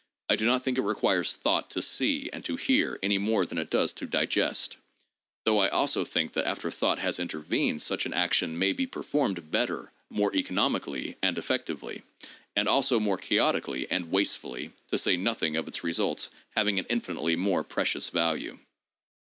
[0.29, 3.59] I do not think it requires "thought" to see and to hear any more than
[3.59, 4.77] it does to digest;
[5.45, 9.51] though I also think that after thought has intervened such an action may be performed
[9.51, 12.01] better, more economically and effectively—
[12.55, 17.35] and also more chaotically and wastefully— to say nothing of its results having an infinitely
[17.35, 18.57] more precious value.